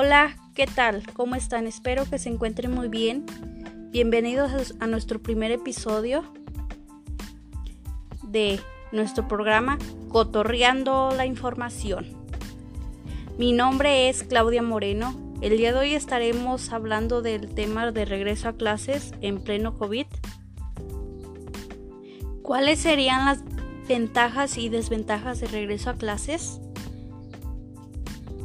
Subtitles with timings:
[0.00, 1.02] Hola, ¿qué tal?
[1.12, 1.66] ¿Cómo están?
[1.66, 3.26] Espero que se encuentren muy bien.
[3.90, 6.22] Bienvenidos a nuestro primer episodio
[8.22, 8.60] de
[8.92, 9.76] nuestro programa
[10.08, 12.06] Cotorreando la Información.
[13.38, 15.34] Mi nombre es Claudia Moreno.
[15.40, 20.06] El día de hoy estaremos hablando del tema de regreso a clases en pleno COVID.
[22.42, 23.42] ¿Cuáles serían las
[23.88, 26.60] ventajas y desventajas de regreso a clases?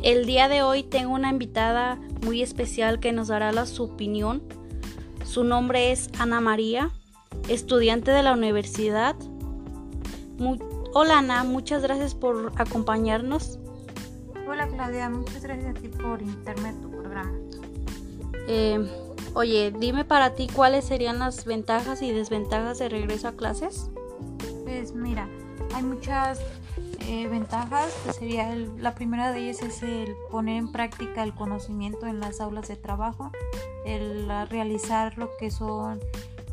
[0.03, 4.43] El día de hoy tengo una invitada muy especial que nos dará la, su opinión.
[5.23, 6.91] Su nombre es Ana María,
[7.47, 9.15] estudiante de la universidad.
[10.93, 13.59] Hola Ana, muchas gracias por acompañarnos.
[14.45, 17.31] Hola Claudia, muchas gracias a ti por invitarme a tu programa.
[18.49, 18.85] Eh,
[19.33, 23.89] oye, dime para ti cuáles serían las ventajas y desventajas de regreso a clases.
[24.65, 25.29] Pues mira,
[25.73, 26.41] hay muchas
[27.07, 32.07] eh, ventajas, pues sería la primera de ellas es el poner en práctica el conocimiento
[32.07, 33.31] en las aulas de trabajo,
[33.85, 35.99] el realizar lo que son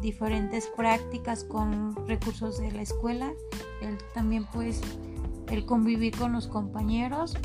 [0.01, 3.33] diferentes prácticas con recursos de la escuela,
[3.81, 4.81] el, también pues
[5.51, 7.37] el convivir con los compañeros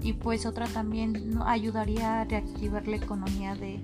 [0.00, 3.80] y pues otra también ayudaría a reactivar la economía de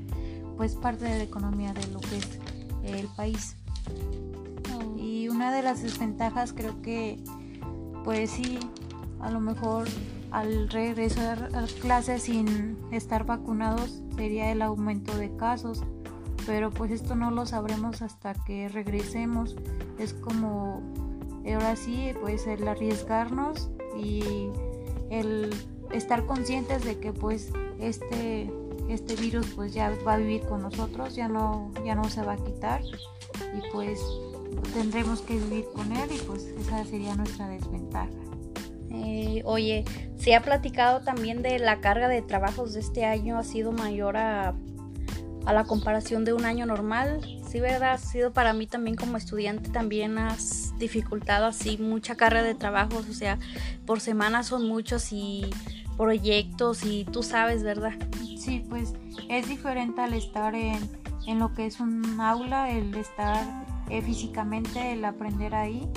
[0.57, 2.39] pues parte de la economía de lo que es
[2.83, 3.57] el país.
[4.97, 7.23] Y una de las desventajas creo que
[8.05, 8.59] pues sí,
[9.21, 9.87] a lo mejor
[10.31, 15.83] al regresar a clases sin estar vacunados sería el aumento de casos,
[16.47, 19.57] pero pues esto no lo sabremos hasta que regresemos.
[19.99, 20.83] Es como
[21.47, 24.51] ahora sí, pues el arriesgarnos y
[25.11, 25.55] el
[25.93, 28.51] estar conscientes de que pues este
[28.89, 32.35] este virus pues ya va a vivir con nosotros, ya no ya no se va
[32.35, 34.01] a quitar y pues
[34.73, 38.11] tendremos que vivir con él y pues esa sería nuestra desventaja.
[38.91, 39.85] Eh, oye,
[40.17, 44.17] se ha platicado también de la carga de trabajos de este año ha sido mayor
[44.17, 44.55] a,
[45.47, 47.21] a la comparación de un año normal.
[47.49, 47.93] Sí, ¿verdad?
[47.93, 53.09] Ha sido para mí también como estudiante también has dificultado así mucha carga de trabajos,
[53.09, 53.39] o sea,
[53.87, 55.47] por semana son muchos y
[55.97, 57.95] proyectos y tú sabes, ¿verdad?
[58.39, 58.93] Sí, pues
[59.31, 60.79] es diferente al estar en,
[61.27, 63.45] en lo que es un aula, el estar
[63.91, 65.89] eh, físicamente el aprender ahí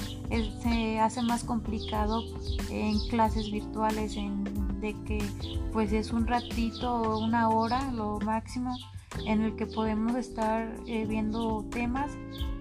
[0.61, 2.23] se hace más complicado
[2.69, 4.43] en clases virtuales en,
[4.79, 5.21] de que
[5.73, 8.75] pues es un ratito una hora lo máximo
[9.25, 12.11] en el que podemos estar eh, viendo temas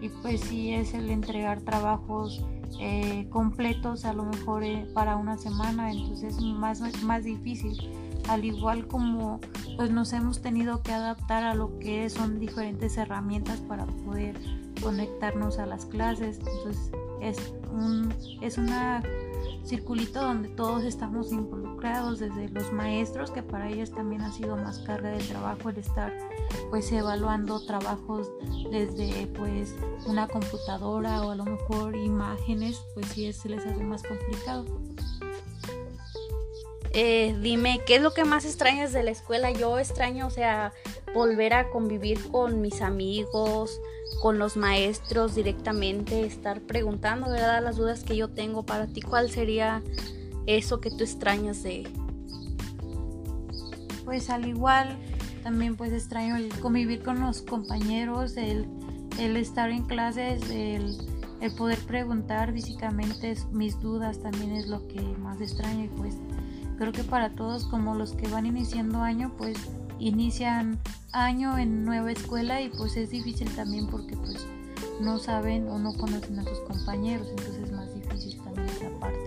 [0.00, 2.44] y pues sí es el entregar trabajos
[2.80, 4.64] eh, completos a lo mejor
[4.94, 7.76] para una semana entonces es más, más difícil.
[8.28, 9.40] Al igual como
[9.76, 14.38] pues nos hemos tenido que adaptar a lo que son diferentes herramientas para poder
[14.82, 16.38] conectarnos a las clases.
[16.38, 19.02] Entonces es un es una
[19.64, 24.80] circulito donde todos estamos involucrados, desde los maestros, que para ellos también ha sido más
[24.80, 26.12] carga de trabajo el estar
[26.70, 28.30] pues evaluando trabajos
[28.70, 29.74] desde pues
[30.06, 34.64] una computadora o a lo mejor imágenes, pues sí se les hace más complicado.
[36.92, 39.52] Eh, dime, ¿qué es lo que más extrañas de la escuela?
[39.52, 40.72] Yo extraño, o sea,
[41.14, 43.80] volver a convivir con mis amigos,
[44.20, 47.62] con los maestros directamente, estar preguntando, ¿verdad?
[47.62, 49.82] Las dudas que yo tengo para ti, ¿cuál sería
[50.46, 51.88] eso que tú extrañas de...
[54.04, 54.98] Pues al igual,
[55.44, 58.66] también pues extraño el convivir con los compañeros, el,
[59.20, 60.96] el estar en clases, el,
[61.40, 66.16] el poder preguntar físicamente mis dudas también es lo que más extraño y pues
[66.80, 69.58] creo que para todos como los que van iniciando año pues
[69.98, 70.78] inician
[71.12, 74.46] año en nueva escuela y pues es difícil también porque pues
[74.98, 79.20] no saben o no conocen a sus compañeros, entonces es más difícil también esa parte.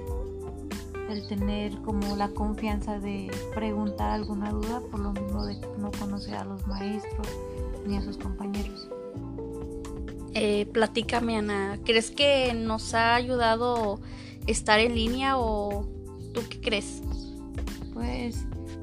[1.12, 6.34] El tener como la confianza de preguntar alguna duda por lo mismo de no conocer
[6.34, 7.28] a los maestros
[7.85, 8.88] ni a sus compañeros.
[10.34, 14.00] Eh, platícame Ana, ¿crees que nos ha ayudado
[14.47, 15.85] estar en línea o
[16.34, 17.03] tú qué crees?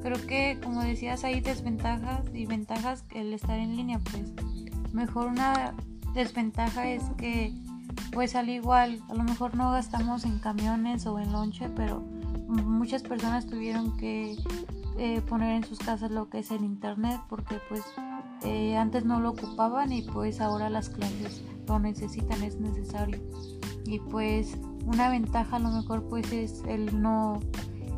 [0.03, 4.33] Creo que como decías hay desventajas y ventajas el estar en línea pues
[4.93, 5.75] mejor una
[6.15, 7.53] desventaja es que
[8.13, 12.01] pues al igual a lo mejor no gastamos en camiones o en lonche pero
[12.49, 14.37] muchas personas tuvieron que
[14.99, 17.83] eh, poner en sus casas lo que es el internet porque pues
[18.43, 23.21] eh, antes no lo ocupaban y pues ahora las clases lo necesitan es necesario.
[23.87, 24.57] Y pues
[24.87, 27.41] una ventaja a lo mejor pues es el no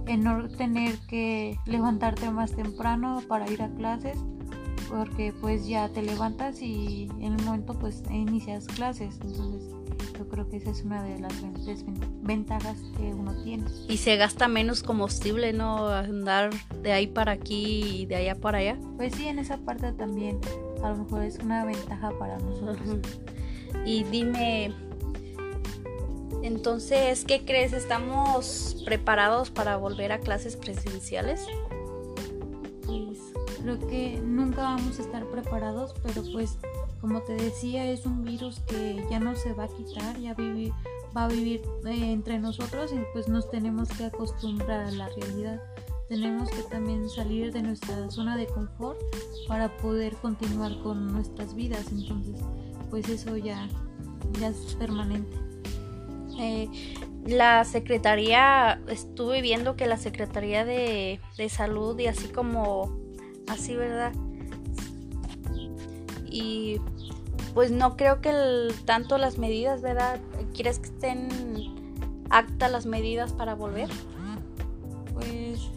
[0.06, 4.18] en no tener que levantarte más temprano para ir a clases
[4.88, 9.72] porque pues ya te levantas y en el momento pues inicias clases entonces
[10.18, 11.32] yo creo que esa es una de las
[12.22, 13.64] ventajas que uno tiene.
[13.88, 15.88] Y se gasta menos combustible, ¿no?
[15.88, 16.50] Andar
[16.82, 18.78] de ahí para aquí y de allá para allá.
[18.96, 20.38] Pues sí, en esa parte también
[20.82, 22.98] a lo mejor es una ventaja para nosotros.
[23.84, 24.72] Y dime,
[26.42, 27.72] entonces, ¿qué crees?
[27.72, 31.46] ¿Estamos preparados para volver a clases presenciales?
[32.84, 33.18] Pues
[33.62, 36.58] creo que nunca vamos a estar preparados, pero pues
[37.00, 40.36] como te decía, es un virus que ya no se va a quitar, ya
[41.16, 45.60] va a vivir eh, entre nosotros y pues nos tenemos que acostumbrar a la realidad.
[46.08, 48.98] Tenemos que también salir de nuestra zona de confort
[49.48, 51.86] para poder continuar con nuestras vidas.
[51.90, 52.36] Entonces,
[52.90, 53.68] pues eso ya,
[54.38, 55.51] ya es permanente.
[56.38, 56.68] Eh,
[57.26, 62.96] la Secretaría, estuve viendo que la Secretaría de, de Salud y así como,
[63.48, 64.12] así, ¿verdad?
[66.26, 66.80] Y
[67.54, 68.32] pues no creo que
[68.84, 70.20] tanto las medidas, ¿verdad?
[70.54, 71.28] ¿Quieres que estén
[72.30, 73.90] acta las medidas para volver?
[75.12, 75.70] Pues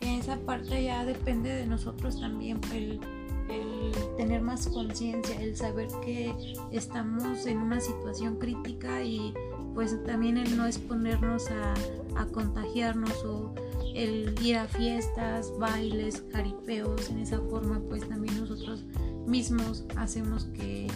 [0.00, 3.00] esa parte ya depende de nosotros también, el,
[3.48, 6.34] el tener más conciencia, el saber que
[6.70, 9.34] estamos en una situación crítica y
[9.74, 11.74] pues también el no exponernos a,
[12.20, 13.54] a contagiarnos o
[13.94, 18.84] el ir a fiestas, bailes, caripeos, en esa forma pues también nosotros
[19.26, 20.88] mismos hacemos que,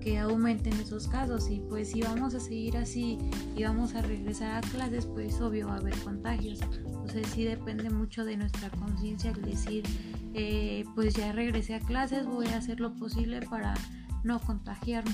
[0.00, 1.50] que aumenten esos casos.
[1.50, 3.18] Y pues si vamos a seguir así
[3.56, 6.60] y vamos a regresar a clases pues obvio va a haber contagios.
[6.86, 9.84] Entonces sí depende mucho de nuestra conciencia el decir
[10.34, 13.74] eh, pues ya regresé a clases voy a hacer lo posible para
[14.24, 15.12] no contagiarme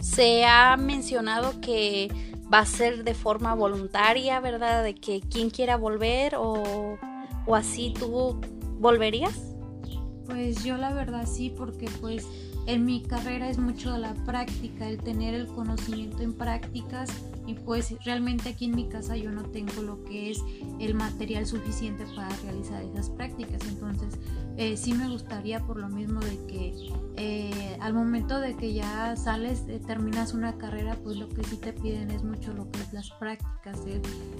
[0.00, 2.10] se ha mencionado que
[2.52, 6.98] va a ser de forma voluntaria verdad de que quien quiera volver o,
[7.46, 8.40] o así tú
[8.78, 9.38] volverías.
[10.26, 12.26] Pues yo la verdad sí, porque pues
[12.66, 17.10] en mi carrera es mucho la práctica, el tener el conocimiento en prácticas
[17.54, 20.42] pues realmente aquí en mi casa yo no tengo lo que es
[20.78, 23.60] el material suficiente para realizar esas prácticas.
[23.68, 24.18] Entonces
[24.56, 26.74] eh, sí me gustaría por lo mismo de que
[27.16, 31.56] eh, al momento de que ya sales, eh, terminas una carrera, pues lo que sí
[31.56, 33.80] te piden es mucho lo que es las prácticas,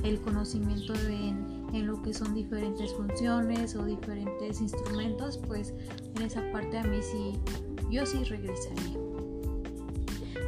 [0.03, 5.75] el, conocimiento en, en lo que son diferentes funciones o diferentes instrumentos, pues
[6.17, 7.39] en esa parte a mí sí,
[7.91, 9.10] yo sí regresaría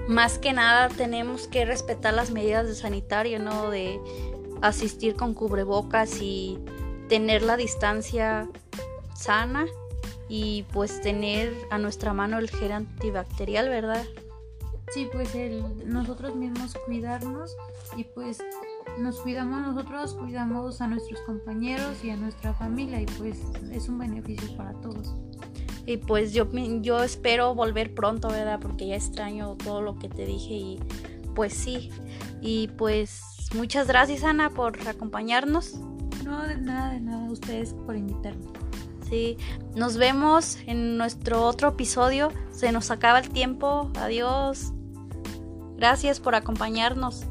[0.08, 3.70] más que nada tenemos que respetar las medidas de sanitario, ¿no?
[3.70, 4.00] De
[4.60, 6.58] asistir con cubrebocas y
[7.08, 8.48] tener la distancia
[9.14, 9.66] sana
[10.28, 14.04] y pues tener a nuestra mano el gel antibacterial, ¿verdad?
[14.92, 17.56] Sí, pues el, nosotros mismos cuidarnos
[17.96, 18.38] y pues
[18.98, 23.38] nos cuidamos nosotros, cuidamos a nuestros compañeros y a nuestra familia y pues
[23.72, 25.14] es un beneficio para todos.
[25.86, 26.48] Y pues yo,
[26.80, 28.60] yo espero volver pronto, ¿verdad?
[28.60, 30.80] Porque ya extraño todo lo que te dije y
[31.34, 31.90] pues sí.
[32.40, 33.22] Y pues
[33.54, 35.74] muchas gracias Ana por acompañarnos.
[36.24, 38.46] No, de nada, de nada, ustedes por invitarme.
[39.08, 39.36] Sí,
[39.74, 42.30] nos vemos en nuestro otro episodio.
[42.50, 43.90] Se nos acaba el tiempo.
[43.98, 44.72] Adiós.
[45.76, 47.26] Gracias por acompañarnos.